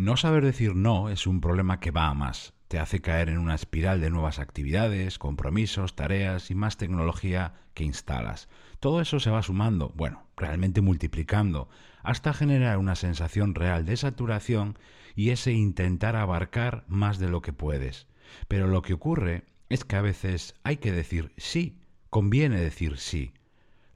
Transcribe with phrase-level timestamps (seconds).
[0.00, 2.54] No saber decir no es un problema que va a más.
[2.68, 7.84] Te hace caer en una espiral de nuevas actividades, compromisos, tareas y más tecnología que
[7.84, 8.48] instalas.
[8.78, 11.68] Todo eso se va sumando, bueno, realmente multiplicando,
[12.02, 14.78] hasta generar una sensación real de saturación
[15.16, 18.06] y ese intentar abarcar más de lo que puedes.
[18.48, 21.78] Pero lo que ocurre es que a veces hay que decir sí,
[22.08, 23.34] conviene decir sí.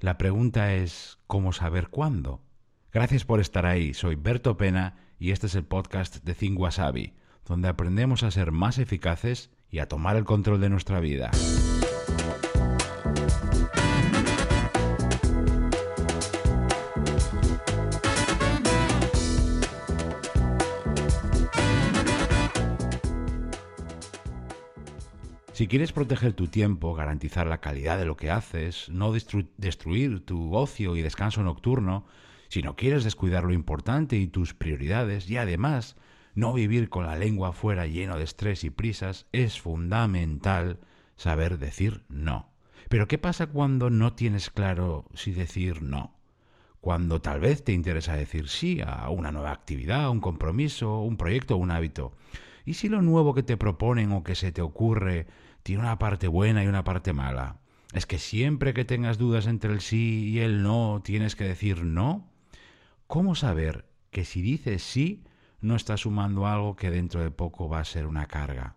[0.00, 2.42] La pregunta es ¿cómo saber cuándo?
[2.92, 7.14] Gracias por estar ahí, soy Berto Pena y este es el podcast de Think Wasabi,
[7.46, 11.30] donde aprendemos a ser más eficaces y a tomar el control de nuestra vida.
[25.54, 30.52] Si quieres proteger tu tiempo, garantizar la calidad de lo que haces, no destruir tu
[30.56, 32.06] ocio y descanso nocturno,
[32.48, 35.96] si no quieres descuidar lo importante y tus prioridades, y además
[36.34, 40.80] no vivir con la lengua fuera lleno de estrés y prisas, es fundamental
[41.16, 42.50] saber decir no.
[42.88, 46.16] Pero ¿qué pasa cuando no tienes claro si decir no?
[46.80, 51.56] Cuando tal vez te interesa decir sí a una nueva actividad, un compromiso, un proyecto
[51.56, 52.14] un hábito.
[52.66, 55.26] ¿Y si lo nuevo que te proponen o que se te ocurre
[55.64, 57.56] tiene una parte buena y una parte mala.
[57.92, 61.84] Es que siempre que tengas dudas entre el sí y el no, tienes que decir
[61.84, 62.30] no.
[63.06, 65.24] ¿Cómo saber que si dices sí,
[65.60, 68.76] no estás sumando algo que dentro de poco va a ser una carga?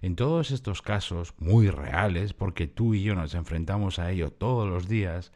[0.00, 4.68] En todos estos casos, muy reales, porque tú y yo nos enfrentamos a ello todos
[4.68, 5.32] los días,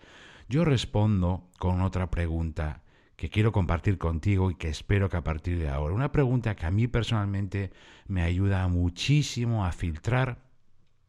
[0.49, 2.83] yo respondo con otra pregunta
[3.17, 6.65] que quiero compartir contigo y que espero que a partir de ahora, una pregunta que
[6.65, 7.71] a mí personalmente
[8.07, 10.39] me ayuda muchísimo a filtrar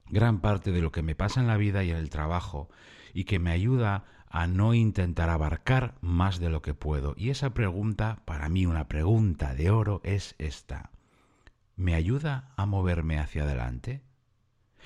[0.09, 2.69] gran parte de lo que me pasa en la vida y en el trabajo
[3.13, 7.13] y que me ayuda a no intentar abarcar más de lo que puedo.
[7.17, 10.91] Y esa pregunta, para mí una pregunta de oro, es esta.
[11.75, 14.01] ¿Me ayuda a moverme hacia adelante?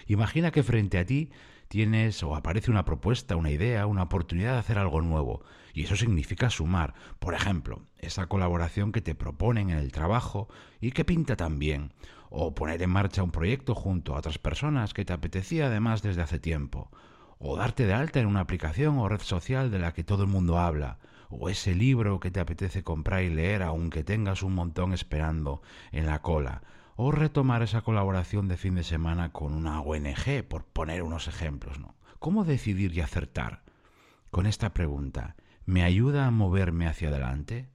[0.08, 1.32] Imagina que frente a ti
[1.68, 5.44] tienes o aparece una propuesta, una idea, una oportunidad de hacer algo nuevo.
[5.74, 6.96] Y eso significa sumar.
[7.20, 10.48] Por ejemplo, esa colaboración que te proponen en el trabajo
[10.82, 11.94] y que pinta tan bien.
[12.30, 16.24] O poner en marcha un proyecto junto a otras personas que te apetecía además desde
[16.24, 16.90] hace tiempo.
[17.48, 20.30] O darte de alta en una aplicación o red social de la que todo el
[20.30, 20.98] mundo habla.
[21.30, 25.62] O ese libro que te apetece comprar y leer aunque tengas un montón esperando
[25.92, 26.64] en la cola
[26.96, 31.80] o retomar esa colaboración de fin de semana con una ONG, por poner unos ejemplos.
[31.80, 31.94] ¿no?
[32.18, 33.62] ¿Cómo decidir y acertar?
[34.32, 35.36] Con esta pregunta,
[35.66, 37.70] ¿me ayuda a moverme hacia adelante?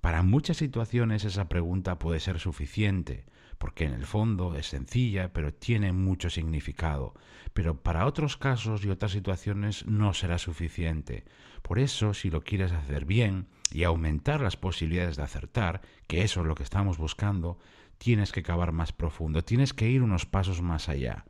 [0.00, 3.26] Para muchas situaciones esa pregunta puede ser suficiente,
[3.58, 7.14] porque en el fondo es sencilla, pero tiene mucho significado.
[7.54, 11.24] Pero para otros casos y otras situaciones no será suficiente.
[11.62, 16.40] Por eso, si lo quieres hacer bien y aumentar las posibilidades de acertar, que eso
[16.40, 17.58] es lo que estamos buscando,
[17.98, 21.24] tienes que cavar más profundo, tienes que ir unos pasos más allá,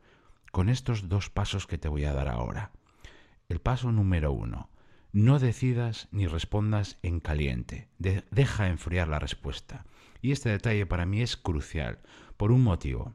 [0.51, 2.71] con estos dos pasos que te voy a dar ahora.
[3.49, 4.69] El paso número uno,
[5.13, 9.85] no decidas ni respondas en caliente, deja enfriar la respuesta.
[10.21, 11.99] Y este detalle para mí es crucial,
[12.37, 13.13] por un motivo.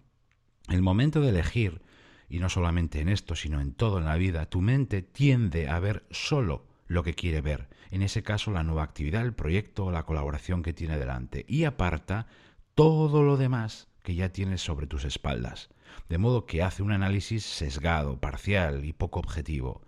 [0.69, 1.83] El momento de elegir,
[2.29, 5.79] y no solamente en esto, sino en todo en la vida, tu mente tiende a
[5.81, 9.91] ver solo lo que quiere ver, en ese caso la nueva actividad, el proyecto o
[9.91, 12.27] la colaboración que tiene delante, y aparta
[12.75, 15.71] todo lo demás que ya tienes sobre tus espaldas,
[16.09, 19.83] de modo que hace un análisis sesgado, parcial y poco objetivo.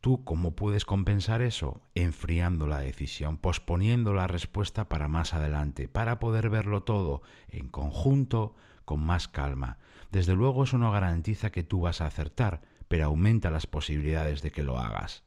[0.00, 1.82] ¿Tú cómo puedes compensar eso?
[1.94, 8.54] Enfriando la decisión, posponiendo la respuesta para más adelante, para poder verlo todo en conjunto,
[8.86, 9.78] con más calma.
[10.10, 14.50] Desde luego eso no garantiza que tú vas a acertar, pero aumenta las posibilidades de
[14.50, 15.22] que lo hagas.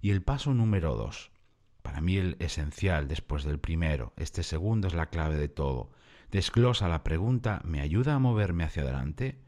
[0.00, 1.30] Y el paso número dos,
[1.82, 5.92] para mí el esencial después del primero, este segundo es la clave de todo,
[6.30, 9.38] Desglosa la pregunta, ¿me ayuda a moverme hacia adelante?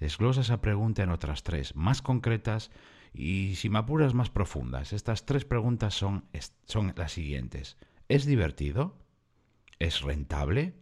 [0.00, 2.72] Desglosa esa pregunta en otras tres, más concretas
[3.14, 4.92] y, si me apuras, más profundas.
[4.92, 6.24] Estas tres preguntas son,
[6.66, 7.76] son las siguientes.
[8.08, 8.98] ¿Es divertido?
[9.78, 10.74] ¿Es rentable?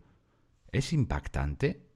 [0.72, 1.86] ¿Es impactante?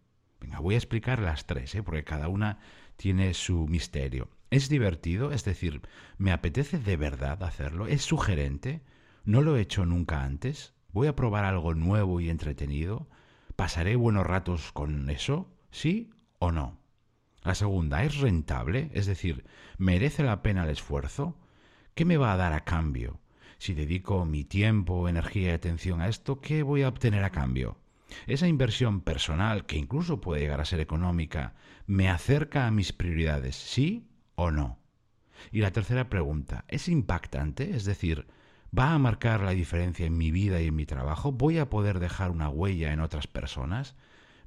[0.41, 1.83] Venga, voy a explicar las tres, ¿eh?
[1.83, 2.59] porque cada una
[2.97, 4.29] tiene su misterio.
[4.51, 5.33] ¿Es divertido?
[5.33, 5.81] Es decir,
[6.19, 7.87] ¿me apetece de verdad hacerlo?
[7.87, 8.83] ¿Es sugerente?
[9.25, 10.75] ¿No lo he hecho nunca antes?
[10.93, 13.09] ¿Voy a probar algo nuevo y entretenido?
[13.57, 15.51] ¿Pasaré buenos ratos con eso?
[15.71, 16.79] ¿Sí o no?
[17.47, 18.91] La segunda, ¿es rentable?
[18.93, 19.45] Es decir,
[19.79, 21.37] ¿merece la pena el esfuerzo?
[21.95, 23.21] ¿Qué me va a dar a cambio?
[23.59, 27.79] Si dedico mi tiempo, energía y atención a esto, ¿qué voy a obtener a cambio?
[28.27, 31.55] Esa inversión personal, que incluso puede llegar a ser económica,
[31.87, 34.81] ¿me acerca a mis prioridades, sí o no?
[35.53, 37.77] Y la tercera pregunta, ¿es impactante?
[37.77, 38.27] Es decir,
[38.77, 42.01] va a marcar la diferencia en mi vida y en mi trabajo, voy a poder
[42.01, 43.95] dejar una huella en otras personas,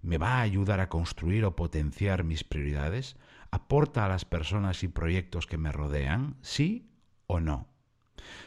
[0.02, 3.16] me va a ayudar a construir o potenciar mis prioridades,
[3.52, 6.90] aporta a las personas y proyectos que me rodean, sí
[7.28, 7.68] o no.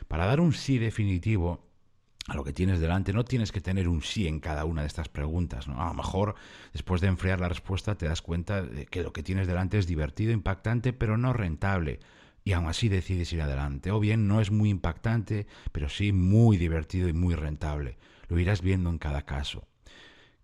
[0.08, 1.68] Para dar un sí definitivo
[2.28, 4.86] a lo que tienes delante, no tienes que tener un sí en cada una de
[4.86, 5.66] estas preguntas.
[5.66, 5.82] ¿no?
[5.82, 6.36] A lo mejor,
[6.72, 9.86] después de enfriar la respuesta, te das cuenta de que lo que tienes delante es
[9.86, 12.00] divertido, impactante, pero no rentable.
[12.44, 13.90] Y aún así decides ir adelante.
[13.90, 17.98] O bien no es muy impactante, pero sí muy divertido y muy rentable.
[18.28, 19.66] Lo irás viendo en cada caso.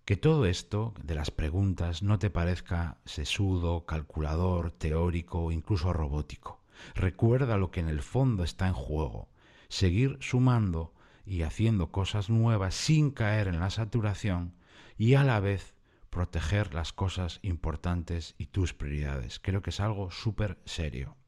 [0.09, 6.63] Que todo esto de las preguntas no te parezca sesudo, calculador, teórico o incluso robótico.
[6.95, 9.29] Recuerda lo que en el fondo está en juego.
[9.69, 10.95] Seguir sumando
[11.27, 14.55] y haciendo cosas nuevas sin caer en la saturación
[14.97, 15.75] y a la vez
[16.09, 19.39] proteger las cosas importantes y tus prioridades.
[19.39, 21.19] Creo que es algo súper serio.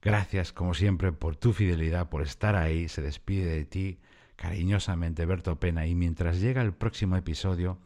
[0.00, 2.88] Gracias, como siempre, por tu fidelidad, por estar ahí.
[2.88, 3.98] Se despide de ti
[4.36, 7.78] cariñosamente Berto Pena y mientras llega el próximo episodio,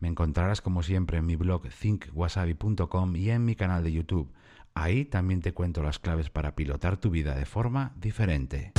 [0.00, 4.32] me encontrarás como siempre en mi blog thinkwasabi.com y en mi canal de YouTube.
[4.74, 8.72] Ahí también te cuento las claves para pilotar tu vida de forma diferente.